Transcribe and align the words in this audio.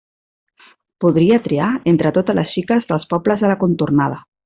Podria 1.05 1.37
triar 1.49 1.69
entre 1.93 2.13
totes 2.17 2.39
les 2.41 2.57
xiques 2.57 2.91
dels 2.93 3.09
pobles 3.15 3.45
de 3.47 3.53
la 3.57 3.63
contornada. 3.67 4.23